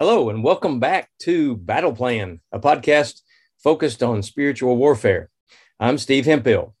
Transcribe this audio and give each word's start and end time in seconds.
Hello, 0.00 0.28
and 0.28 0.42
welcome 0.42 0.80
back 0.80 1.08
to 1.20 1.56
Battle 1.56 1.94
Plan, 1.94 2.40
a 2.50 2.58
podcast 2.58 3.20
focused 3.62 4.02
on 4.02 4.24
spiritual 4.24 4.76
warfare. 4.76 5.30
I'm 5.78 5.98
Steve 5.98 6.24
Hemphill. 6.24 6.74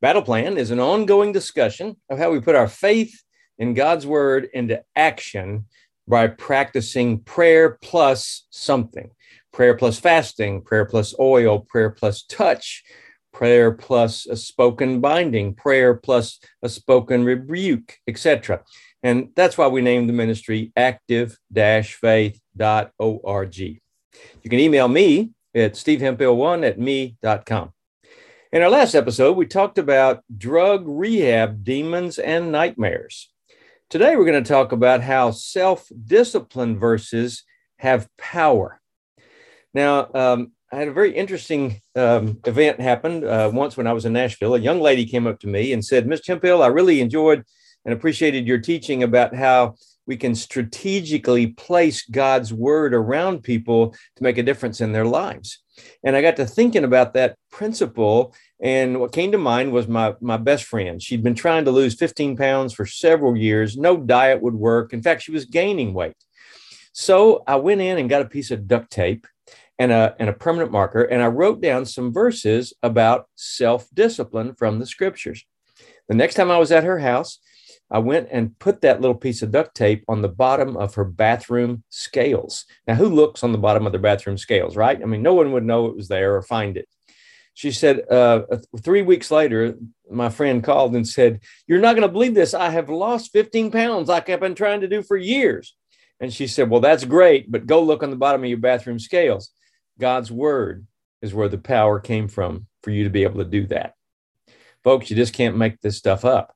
Battle 0.00 0.22
Plan 0.22 0.58
is 0.58 0.72
an 0.72 0.80
ongoing 0.80 1.30
discussion 1.30 1.96
of 2.10 2.18
how 2.18 2.32
we 2.32 2.40
put 2.40 2.56
our 2.56 2.66
faith 2.66 3.22
in 3.56 3.74
God's 3.74 4.04
word 4.04 4.48
into 4.52 4.82
action 4.96 5.66
by 6.08 6.26
practicing 6.26 7.20
prayer 7.20 7.78
plus 7.82 8.48
something 8.50 9.12
prayer 9.52 9.76
plus 9.76 10.00
fasting, 10.00 10.60
prayer 10.60 10.86
plus 10.86 11.14
oil, 11.20 11.60
prayer 11.60 11.90
plus 11.90 12.24
touch, 12.24 12.82
prayer 13.32 13.70
plus 13.70 14.26
a 14.26 14.36
spoken 14.36 15.00
binding, 15.00 15.54
prayer 15.54 15.94
plus 15.94 16.40
a 16.64 16.68
spoken 16.68 17.22
rebuke, 17.22 17.96
etc. 18.08 18.64
And 19.04 19.28
that's 19.36 19.56
why 19.56 19.68
we 19.68 19.82
named 19.82 20.08
the 20.08 20.14
ministry 20.14 20.72
active 20.76 21.38
faith.org. 22.56 23.58
You 23.58 24.50
can 24.50 24.58
email 24.58 24.88
me 24.88 25.32
at 25.54 25.74
stevehemphill1 25.74 26.66
at 26.66 26.78
me.com. 26.78 27.72
In 28.52 28.62
our 28.62 28.70
last 28.70 28.94
episode, 28.94 29.36
we 29.36 29.46
talked 29.46 29.78
about 29.78 30.22
drug 30.36 30.84
rehab 30.86 31.64
demons 31.64 32.18
and 32.18 32.52
nightmares. 32.52 33.30
Today, 33.90 34.16
we're 34.16 34.24
going 34.24 34.42
to 34.42 34.48
talk 34.48 34.72
about 34.72 35.02
how 35.02 35.30
self 35.30 35.88
discipline 36.04 36.78
verses 36.78 37.44
have 37.78 38.08
power. 38.16 38.80
Now, 39.74 40.08
um, 40.14 40.52
I 40.72 40.76
had 40.76 40.88
a 40.88 40.92
very 40.92 41.14
interesting 41.14 41.80
um, 41.94 42.40
event 42.44 42.80
happen 42.80 43.24
uh, 43.24 43.50
once 43.52 43.76
when 43.76 43.86
I 43.86 43.92
was 43.92 44.04
in 44.04 44.12
Nashville. 44.12 44.54
A 44.54 44.60
young 44.60 44.80
lady 44.80 45.06
came 45.06 45.26
up 45.26 45.38
to 45.40 45.46
me 45.46 45.72
and 45.72 45.84
said, 45.84 46.06
Ms. 46.06 46.22
Hemphill, 46.26 46.62
I 46.62 46.68
really 46.68 47.00
enjoyed 47.00 47.44
and 47.84 47.94
appreciated 47.94 48.46
your 48.46 48.58
teaching 48.58 49.02
about 49.02 49.34
how 49.34 49.76
we 50.06 50.16
can 50.16 50.34
strategically 50.34 51.48
place 51.48 52.04
God's 52.04 52.52
word 52.52 52.94
around 52.94 53.42
people 53.42 53.90
to 53.90 54.22
make 54.22 54.38
a 54.38 54.42
difference 54.42 54.80
in 54.80 54.92
their 54.92 55.04
lives. 55.04 55.58
And 56.02 56.16
I 56.16 56.22
got 56.22 56.36
to 56.36 56.46
thinking 56.46 56.84
about 56.84 57.14
that 57.14 57.36
principle. 57.50 58.34
And 58.60 59.00
what 59.00 59.12
came 59.12 59.32
to 59.32 59.38
mind 59.38 59.72
was 59.72 59.88
my, 59.88 60.14
my 60.20 60.36
best 60.36 60.64
friend. 60.64 61.02
She'd 61.02 61.22
been 61.22 61.34
trying 61.34 61.64
to 61.66 61.70
lose 61.70 61.94
15 61.94 62.36
pounds 62.36 62.72
for 62.72 62.86
several 62.86 63.36
years. 63.36 63.76
No 63.76 63.96
diet 63.96 64.40
would 64.40 64.54
work. 64.54 64.92
In 64.92 65.02
fact, 65.02 65.22
she 65.22 65.32
was 65.32 65.44
gaining 65.44 65.92
weight. 65.92 66.16
So 66.92 67.44
I 67.46 67.56
went 67.56 67.82
in 67.82 67.98
and 67.98 68.08
got 68.08 68.22
a 68.22 68.28
piece 68.28 68.50
of 68.50 68.66
duct 68.66 68.90
tape 68.90 69.26
and 69.78 69.92
a, 69.92 70.16
and 70.18 70.28
a 70.28 70.32
permanent 70.32 70.72
marker, 70.72 71.02
and 71.02 71.22
I 71.22 71.26
wrote 71.26 71.60
down 71.60 71.84
some 71.84 72.12
verses 72.12 72.72
about 72.82 73.26
self 73.34 73.88
discipline 73.92 74.54
from 74.54 74.78
the 74.78 74.86
scriptures. 74.86 75.44
The 76.08 76.14
next 76.14 76.34
time 76.34 76.50
I 76.50 76.58
was 76.58 76.72
at 76.72 76.84
her 76.84 76.98
house, 76.98 77.38
I 77.90 77.98
went 77.98 78.28
and 78.32 78.58
put 78.58 78.80
that 78.80 79.00
little 79.00 79.14
piece 79.14 79.42
of 79.42 79.52
duct 79.52 79.74
tape 79.76 80.04
on 80.08 80.20
the 80.20 80.28
bottom 80.28 80.76
of 80.76 80.94
her 80.96 81.04
bathroom 81.04 81.84
scales. 81.88 82.64
Now, 82.86 82.94
who 82.94 83.08
looks 83.08 83.44
on 83.44 83.52
the 83.52 83.58
bottom 83.58 83.86
of 83.86 83.92
their 83.92 84.00
bathroom 84.00 84.38
scales, 84.38 84.76
right? 84.76 85.00
I 85.00 85.04
mean, 85.04 85.22
no 85.22 85.34
one 85.34 85.52
would 85.52 85.64
know 85.64 85.86
it 85.86 85.96
was 85.96 86.08
there 86.08 86.34
or 86.34 86.42
find 86.42 86.76
it. 86.76 86.88
She 87.54 87.70
said, 87.70 88.02
uh, 88.10 88.42
three 88.82 89.02
weeks 89.02 89.30
later, 89.30 89.76
my 90.10 90.28
friend 90.28 90.62
called 90.62 90.94
and 90.94 91.06
said, 91.06 91.40
You're 91.66 91.80
not 91.80 91.94
going 91.94 92.06
to 92.06 92.12
believe 92.12 92.34
this. 92.34 92.54
I 92.54 92.70
have 92.70 92.90
lost 92.90 93.32
15 93.32 93.70
pounds 93.70 94.08
like 94.08 94.28
I've 94.28 94.40
been 94.40 94.54
trying 94.54 94.82
to 94.82 94.88
do 94.88 95.02
for 95.02 95.16
years. 95.16 95.74
And 96.20 96.32
she 96.32 96.48
said, 96.48 96.68
Well, 96.68 96.80
that's 96.80 97.04
great, 97.04 97.50
but 97.50 97.66
go 97.66 97.82
look 97.82 98.02
on 98.02 98.10
the 98.10 98.16
bottom 98.16 98.42
of 98.42 98.48
your 98.48 98.58
bathroom 98.58 98.98
scales. 98.98 99.50
God's 99.98 100.30
word 100.30 100.86
is 101.22 101.32
where 101.32 101.48
the 101.48 101.58
power 101.58 102.00
came 102.00 102.28
from 102.28 102.66
for 102.82 102.90
you 102.90 103.04
to 103.04 103.10
be 103.10 103.22
able 103.22 103.42
to 103.42 103.50
do 103.50 103.66
that. 103.68 103.94
Folks, 104.84 105.08
you 105.08 105.16
just 105.16 105.32
can't 105.32 105.56
make 105.56 105.80
this 105.80 105.96
stuff 105.96 106.24
up. 106.24 106.55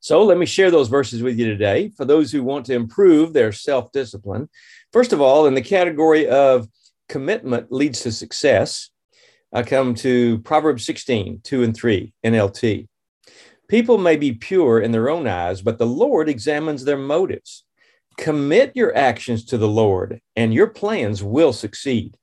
So 0.00 0.22
let 0.22 0.38
me 0.38 0.46
share 0.46 0.70
those 0.70 0.88
verses 0.88 1.22
with 1.22 1.38
you 1.38 1.46
today 1.46 1.90
for 1.96 2.04
those 2.04 2.30
who 2.30 2.42
want 2.42 2.66
to 2.66 2.74
improve 2.74 3.32
their 3.32 3.52
self 3.52 3.92
discipline. 3.92 4.48
First 4.92 5.12
of 5.12 5.20
all, 5.20 5.46
in 5.46 5.54
the 5.54 5.62
category 5.62 6.28
of 6.28 6.68
commitment 7.08 7.72
leads 7.72 8.00
to 8.02 8.12
success, 8.12 8.90
I 9.52 9.62
come 9.62 9.94
to 9.96 10.38
Proverbs 10.40 10.84
16, 10.84 11.40
2 11.42 11.62
and 11.62 11.74
3, 11.74 12.12
NLT. 12.24 12.88
People 13.68 13.98
may 13.98 14.16
be 14.16 14.32
pure 14.32 14.80
in 14.80 14.92
their 14.92 15.08
own 15.08 15.26
eyes, 15.26 15.60
but 15.60 15.78
the 15.78 15.86
Lord 15.86 16.28
examines 16.28 16.84
their 16.84 16.98
motives. 16.98 17.64
Commit 18.16 18.72
your 18.74 18.96
actions 18.96 19.44
to 19.46 19.58
the 19.58 19.68
Lord, 19.68 20.20
and 20.36 20.54
your 20.54 20.68
plans 20.68 21.22
will 21.22 21.52
succeed. 21.52 22.16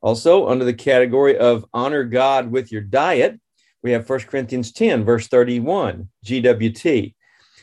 Also, 0.00 0.48
under 0.48 0.64
the 0.64 0.74
category 0.74 1.38
of 1.38 1.64
honor 1.72 2.02
God 2.02 2.50
with 2.50 2.72
your 2.72 2.82
diet, 2.82 3.40
we 3.82 3.92
have 3.92 4.08
1 4.08 4.20
Corinthians 4.20 4.72
10, 4.72 5.04
verse 5.04 5.28
31, 5.28 6.08
GWT. 6.24 7.14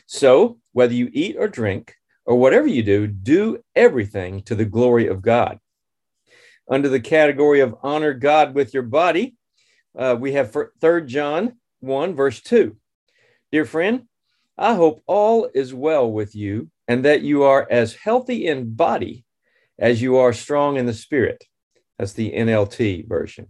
So, 0.06 0.58
whether 0.72 0.92
you 0.92 1.08
eat 1.12 1.36
or 1.38 1.48
drink, 1.48 1.94
or 2.26 2.36
whatever 2.36 2.66
you 2.66 2.82
do, 2.82 3.06
do 3.06 3.62
everything 3.74 4.42
to 4.42 4.54
the 4.54 4.64
glory 4.64 5.06
of 5.06 5.22
God. 5.22 5.58
Under 6.70 6.88
the 6.88 7.00
category 7.00 7.60
of 7.60 7.74
honor 7.82 8.12
God 8.12 8.54
with 8.54 8.72
your 8.74 8.84
body, 8.84 9.36
uh, 9.98 10.16
we 10.18 10.32
have 10.32 10.54
3 10.80 11.06
John 11.06 11.56
1, 11.80 12.14
verse 12.14 12.40
2. 12.40 12.76
Dear 13.50 13.64
friend, 13.64 14.02
I 14.56 14.74
hope 14.74 15.02
all 15.06 15.48
is 15.54 15.74
well 15.74 16.10
with 16.10 16.34
you 16.34 16.70
and 16.86 17.04
that 17.04 17.22
you 17.22 17.42
are 17.44 17.66
as 17.70 17.94
healthy 17.94 18.46
in 18.46 18.74
body 18.74 19.24
as 19.78 20.02
you 20.02 20.18
are 20.18 20.32
strong 20.32 20.76
in 20.76 20.86
the 20.86 20.92
spirit. 20.92 21.44
That's 21.98 22.12
the 22.12 22.30
NLT 22.30 23.08
version. 23.08 23.48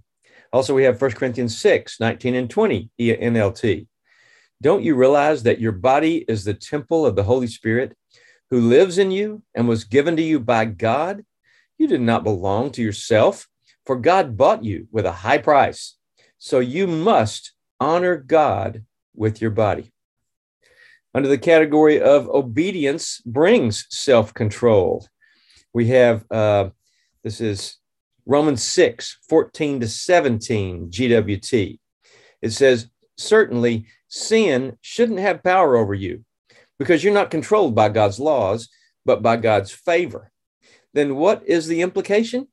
Also, 0.52 0.74
we 0.74 0.84
have 0.84 1.00
1 1.00 1.12
Corinthians 1.12 1.56
6, 1.58 2.00
19 2.00 2.34
and 2.34 2.50
20, 2.50 2.90
NLT. 2.98 3.86
Don't 4.62 4.82
you 4.82 4.94
realize 4.94 5.42
that 5.44 5.60
your 5.60 5.72
body 5.72 6.24
is 6.28 6.44
the 6.44 6.54
temple 6.54 7.06
of 7.06 7.16
the 7.16 7.22
Holy 7.22 7.46
Spirit 7.46 7.96
who 8.50 8.60
lives 8.60 8.98
in 8.98 9.10
you 9.10 9.42
and 9.54 9.68
was 9.68 9.84
given 9.84 10.16
to 10.16 10.22
you 10.22 10.40
by 10.40 10.64
God? 10.64 11.24
You 11.78 11.86
did 11.86 12.00
not 12.00 12.24
belong 12.24 12.70
to 12.72 12.82
yourself, 12.82 13.48
for 13.86 13.96
God 13.96 14.36
bought 14.36 14.64
you 14.64 14.88
with 14.90 15.06
a 15.06 15.12
high 15.12 15.38
price. 15.38 15.96
So 16.38 16.58
you 16.58 16.86
must 16.86 17.52
honor 17.78 18.16
God 18.16 18.84
with 19.14 19.40
your 19.40 19.50
body 19.50 19.92
under 21.14 21.28
the 21.28 21.38
category 21.38 22.00
of 22.00 22.28
obedience 22.28 23.20
brings 23.26 23.86
self 23.90 24.32
control. 24.32 25.06
We 25.72 25.88
have 25.88 26.24
uh, 26.30 26.70
this 27.24 27.40
is 27.40 27.76
Romans 28.30 28.62
6 28.62 29.18
14 29.28 29.80
to 29.80 29.88
17 29.88 30.88
GWT. 30.88 31.80
It 32.40 32.50
says, 32.50 32.88
Certainly, 33.16 33.86
sin 34.06 34.78
shouldn't 34.80 35.18
have 35.18 35.42
power 35.42 35.76
over 35.76 35.94
you 35.94 36.24
because 36.78 37.02
you're 37.02 37.12
not 37.12 37.32
controlled 37.32 37.74
by 37.74 37.88
God's 37.88 38.20
laws, 38.20 38.68
but 39.04 39.20
by 39.20 39.36
God's 39.36 39.72
favor. 39.72 40.30
Then 40.94 41.16
what 41.16 41.42
is 41.44 41.66
the 41.66 41.82
implication? 41.82 42.46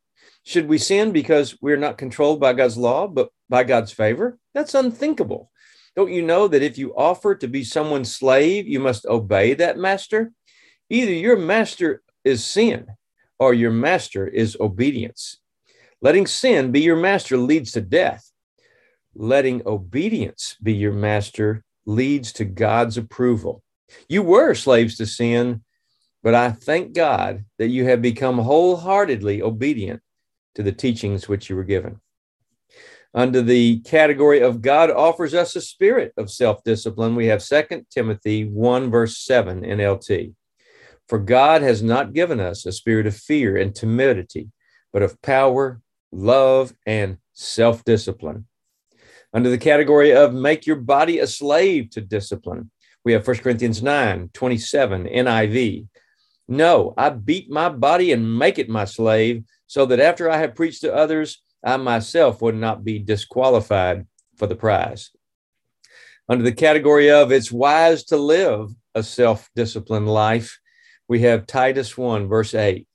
Should 0.43 0.67
we 0.67 0.79
sin 0.79 1.11
because 1.11 1.55
we're 1.61 1.77
not 1.77 1.99
controlled 1.99 2.39
by 2.39 2.53
God's 2.53 2.77
law, 2.77 3.05
but 3.05 3.29
by 3.47 3.63
God's 3.63 3.91
favor? 3.91 4.39
That's 4.55 4.73
unthinkable. 4.73 5.51
Don't 5.95 6.11
you 6.11 6.23
know 6.23 6.47
that 6.47 6.63
if 6.63 6.79
you 6.79 6.95
offer 6.97 7.35
to 7.35 7.47
be 7.47 7.63
someone's 7.63 8.11
slave, 8.11 8.67
you 8.67 8.79
must 8.79 9.05
obey 9.05 9.53
that 9.53 9.77
master? 9.77 10.31
Either 10.89 11.11
your 11.11 11.37
master 11.37 12.01
is 12.23 12.43
sin 12.43 12.87
or 13.37 13.53
your 13.53 13.69
master 13.71 14.27
is 14.27 14.57
obedience. 14.59 15.37
Letting 16.01 16.27
sin 16.27 16.71
be 16.71 16.81
your 16.81 16.95
master 16.95 17.37
leads 17.37 17.71
to 17.71 17.81
death. 17.81 18.31
Letting 19.15 19.63
obedience 19.65 20.55
be 20.61 20.73
your 20.73 20.93
master 20.93 21.63
leads 21.85 22.31
to 22.33 22.45
God's 22.45 22.97
approval. 22.97 23.63
You 24.07 24.21
were 24.21 24.53
slaves 24.53 24.97
to 24.97 25.05
sin, 25.05 25.63
but 26.21 26.35
I 26.35 26.51
thank 26.51 26.93
God 26.93 27.45
that 27.57 27.69
you 27.69 27.85
have 27.85 28.01
become 28.01 28.37
wholeheartedly 28.37 29.41
obedient 29.41 30.01
to 30.55 30.63
the 30.63 30.71
teachings 30.71 31.27
which 31.27 31.49
you 31.49 31.55
were 31.55 31.63
given 31.63 31.99
under 33.17 33.41
the 33.41 33.79
category 33.79 34.41
of 34.41 34.61
God 34.61 34.91
offers 34.91 35.33
us 35.33 35.55
a 35.55 35.61
spirit 35.61 36.13
of 36.17 36.29
self 36.29 36.63
discipline, 36.63 37.15
we 37.15 37.25
have 37.27 37.43
2 37.43 37.85
Timothy 37.89 38.45
1, 38.45 38.91
verse 38.91 39.17
7 39.17 39.61
NLT. 39.61 40.33
For 41.09 41.17
God 41.17 41.63
has 41.63 41.81
not 41.81 42.13
given 42.13 42.39
us 42.39 42.65
a 42.65 42.71
spirit 42.71 43.07
of 43.07 43.15
fear 43.15 43.57
and 43.57 43.73
timidity, 43.73 44.51
but 44.93 45.01
of 45.01 45.19
power, 45.23 45.81
love, 46.11 46.73
and 46.85 47.17
self 47.33 47.83
discipline. 47.83 48.45
Under 49.33 49.49
the 49.49 49.57
category 49.57 50.13
of 50.13 50.33
make 50.33 50.65
your 50.65 50.77
body 50.77 51.19
a 51.19 51.27
slave 51.27 51.89
to 51.91 52.01
discipline, 52.01 52.71
we 53.03 53.13
have 53.13 53.27
1 53.27 53.37
Corinthians 53.37 53.83
9, 53.83 54.29
27 54.33 55.05
NIV. 55.05 55.87
No, 56.47 56.93
I 56.97 57.09
beat 57.09 57.49
my 57.49 57.69
body 57.69 58.13
and 58.13 58.37
make 58.37 58.57
it 58.57 58.69
my 58.69 58.85
slave, 58.85 59.43
so 59.67 59.85
that 59.85 59.99
after 59.99 60.29
I 60.29 60.37
have 60.37 60.55
preached 60.55 60.81
to 60.81 60.95
others, 60.95 61.41
I 61.63 61.77
myself 61.77 62.41
would 62.41 62.55
not 62.55 62.83
be 62.83 62.99
disqualified 62.99 64.07
for 64.37 64.47
the 64.47 64.55
prize. 64.55 65.11
Under 66.29 66.43
the 66.43 66.51
category 66.51 67.09
of 67.09 67.31
it's 67.31 67.51
wise 67.51 68.03
to 68.05 68.17
live 68.17 68.69
a 68.95 69.03
self 69.03 69.49
disciplined 69.55 70.07
life, 70.07 70.59
we 71.07 71.21
have 71.21 71.47
Titus 71.47 71.97
1, 71.97 72.27
verse 72.27 72.53
8. 72.53 72.87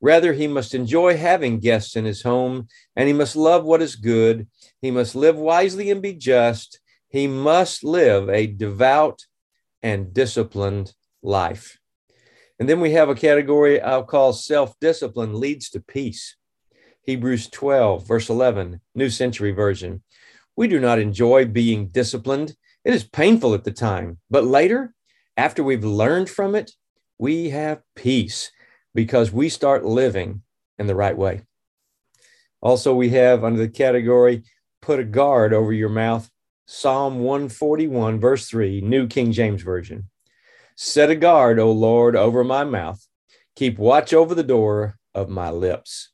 Rather, 0.00 0.32
he 0.32 0.46
must 0.46 0.74
enjoy 0.74 1.16
having 1.16 1.58
guests 1.58 1.96
in 1.96 2.04
his 2.04 2.22
home, 2.22 2.68
and 2.94 3.08
he 3.08 3.14
must 3.14 3.34
love 3.34 3.64
what 3.64 3.82
is 3.82 3.96
good. 3.96 4.46
He 4.80 4.90
must 4.90 5.14
live 5.14 5.36
wisely 5.36 5.90
and 5.90 6.02
be 6.02 6.12
just. 6.12 6.80
He 7.08 7.26
must 7.26 7.82
live 7.82 8.28
a 8.28 8.46
devout 8.46 9.24
and 9.82 10.12
disciplined 10.12 10.92
life. 11.22 11.78
And 12.58 12.68
then 12.68 12.80
we 12.80 12.92
have 12.92 13.08
a 13.08 13.14
category 13.14 13.80
I'll 13.80 14.04
call 14.04 14.32
self 14.32 14.78
discipline 14.80 15.38
leads 15.38 15.70
to 15.70 15.80
peace. 15.80 16.36
Hebrews 17.02 17.48
12, 17.50 18.06
verse 18.06 18.28
11, 18.28 18.80
New 18.94 19.10
Century 19.10 19.52
Version. 19.52 20.02
We 20.56 20.66
do 20.66 20.80
not 20.80 20.98
enjoy 20.98 21.44
being 21.44 21.88
disciplined. 21.88 22.54
It 22.84 22.94
is 22.94 23.04
painful 23.04 23.54
at 23.54 23.64
the 23.64 23.72
time, 23.72 24.18
but 24.30 24.44
later, 24.44 24.94
after 25.36 25.62
we've 25.62 25.84
learned 25.84 26.28
from 26.30 26.54
it, 26.54 26.72
we 27.18 27.50
have 27.50 27.82
peace 27.94 28.50
because 28.96 29.30
we 29.30 29.48
start 29.48 29.84
living 29.84 30.42
in 30.78 30.88
the 30.88 30.96
right 30.96 31.16
way. 31.16 31.42
Also, 32.60 32.94
we 32.94 33.10
have 33.10 33.44
under 33.44 33.60
the 33.60 33.68
category, 33.68 34.42
put 34.82 34.98
a 34.98 35.04
guard 35.04 35.52
over 35.52 35.72
your 35.72 35.88
mouth, 35.88 36.28
Psalm 36.66 37.20
141, 37.20 38.18
verse 38.18 38.48
3, 38.48 38.80
New 38.80 39.06
King 39.06 39.30
James 39.30 39.62
Version. 39.62 40.10
Set 40.74 41.10
a 41.10 41.14
guard, 41.14 41.60
O 41.60 41.70
Lord, 41.70 42.16
over 42.16 42.42
my 42.42 42.64
mouth. 42.64 43.06
Keep 43.54 43.78
watch 43.78 44.12
over 44.12 44.34
the 44.34 44.42
door 44.42 44.98
of 45.14 45.28
my 45.28 45.50
lips. 45.50 46.10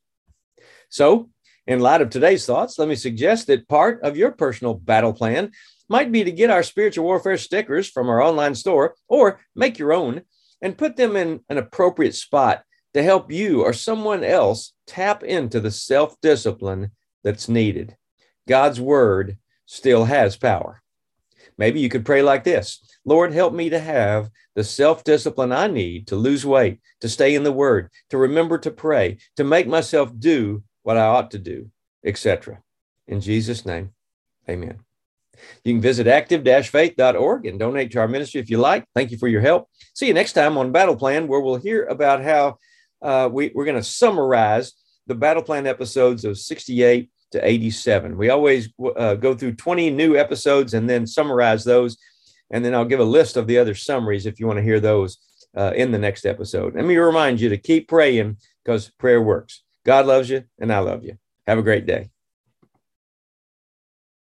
So, 0.91 1.31
in 1.67 1.81
light 1.81 2.03
of 2.03 2.11
today's 2.11 2.45
thoughts, 2.45 2.79
let 2.79 2.89
me 2.89 2.97
suggest 2.97 3.47
that 3.47 3.69
part 3.69 4.03
of 4.03 4.17
your 4.17 4.33
personal 4.33 4.75
battle 4.75 5.13
plan 5.13 5.53
might 5.89 6.13
be 6.13 6.25
to 6.25 6.33
get 6.33 6.51
our 6.51 6.63
spiritual 6.63 7.05
warfare 7.05 7.39
stickers 7.39 7.89
from 7.89 8.09
our 8.09 8.21
online 8.21 8.55
store 8.55 8.95
or 9.09 9.41
make 9.55 9.79
your 9.79 9.93
own 9.93 10.23
and 10.61 10.79
put 10.79 10.97
them 10.97 11.17
in 11.17 11.41
an 11.49 11.59
appropriate 11.59 12.15
spot 12.15 12.65
to 12.95 13.03
help 13.03 13.33
you 13.33 13.63
or 13.63 13.73
someone 13.73 14.25
else 14.25 14.73
tap 14.87 15.23
into 15.23 15.61
the 15.61 15.71
self 15.71 16.21
discipline 16.21 16.91
that's 17.25 17.49
needed. 17.49 17.97
God's 18.49 18.81
word 18.81 19.39
still 19.67 20.05
has 20.05 20.37
power. 20.37 20.83
Maybe 21.59 21.81
you 21.81 21.89
could 21.89 22.05
pray 22.05 22.23
like 22.23 22.45
this 22.45 22.83
Lord, 23.05 23.33
help 23.33 23.53
me 23.53 23.71
to 23.71 23.79
have 23.79 24.31
the 24.55 24.65
self 24.65 25.05
discipline 25.05 25.53
I 25.53 25.67
need 25.67 26.07
to 26.09 26.17
lose 26.17 26.45
weight, 26.45 26.81
to 27.01 27.09
stay 27.09 27.35
in 27.35 27.43
the 27.43 27.53
word, 27.53 27.91
to 28.11 28.19
remember 28.19 28.59
to 28.59 28.71
pray, 28.71 29.19
to 29.37 29.45
make 29.45 29.67
myself 29.67 30.11
do 30.19 30.63
what 30.83 30.97
I 30.97 31.07
ought 31.07 31.31
to 31.33 31.39
do, 31.39 31.71
etc. 32.05 32.63
In 33.07 33.21
Jesus' 33.21 33.67
name, 33.67 33.91
amen. 34.49 34.81
You 35.65 35.75
can 35.75 35.81
visit 35.81 36.07
active-faith.org 36.07 37.47
and 37.47 37.59
donate 37.59 37.91
to 37.93 38.01
our 38.01 38.09
ministry 38.09 38.41
if 38.41 38.51
you 38.51 38.59
like. 38.59 38.85
Thank 38.95 39.11
you 39.11 39.19
for 39.19 39.29
your 39.29 39.41
help. 39.41 39.69
See 39.95 40.07
you 40.07 40.15
next 40.15 40.35
time 40.35 40.57
on 40.57 40.73
Battle 40.73 40.97
Plan, 40.97 41.27
where 41.27 41.41
we'll 41.41 41.57
hear 41.57 41.85
about 41.85 42.23
how 42.23 42.59
uh, 43.03 43.29
we, 43.31 43.51
we're 43.55 43.65
going 43.65 43.77
to 43.77 43.83
summarize 43.83 44.73
the 45.07 45.15
Battle 45.15 45.43
Plan 45.43 45.67
episodes 45.67 46.25
of 46.25 46.39
68 46.39 47.11
to 47.33 47.47
87. 47.47 48.17
We 48.17 48.31
always 48.31 48.69
uh, 48.97 49.15
go 49.15 49.35
through 49.35 49.55
20 49.55 49.91
new 49.91 50.17
episodes 50.17 50.75
and 50.75 50.89
then 50.89 51.07
summarize 51.07 51.65
those. 51.65 51.97
And 52.51 52.65
then 52.65 52.75
I'll 52.75 52.85
give 52.85 53.01
a 53.01 53.05
list 53.05 53.37
of 53.37 53.47
the 53.47 53.59
other 53.59 53.75
summaries 53.75 54.27
if 54.27 54.39
you 54.39 54.47
want 54.47 54.59
to 54.59 54.65
hear 54.65 54.81
those 54.81 55.19
uh, 55.57 55.73
in 55.75 55.91
the 55.91 55.99
next 55.99 56.27
episode. 56.27 56.75
Let 56.75 56.85
me 56.85 56.97
remind 56.97 57.41
you 57.41 57.49
to 57.49 57.59
keep 57.59 57.89
praying 57.89 58.37
because 58.65 58.91
prayer 58.91 59.23
works. 59.23 59.63
God 59.85 60.07
loves 60.07 60.31
you, 60.31 60.45
and 60.61 60.73
I 60.73 60.79
love 60.79 61.05
you. 61.05 61.19
Have 61.47 61.59
a 61.59 61.63
great 61.63 61.87
day. 61.87 62.11